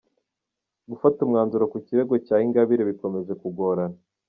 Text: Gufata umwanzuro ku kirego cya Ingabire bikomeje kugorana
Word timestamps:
Gufata 0.89 1.17
umwanzuro 1.21 1.63
ku 1.71 1.77
kirego 1.85 2.13
cya 2.25 2.37
Ingabire 2.45 2.83
bikomeje 2.89 3.33
kugorana 3.41 3.97